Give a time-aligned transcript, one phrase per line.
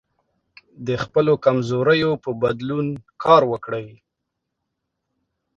[0.87, 2.87] د خپلو کمزوریو په بدلون
[3.23, 3.87] کار وکړئ.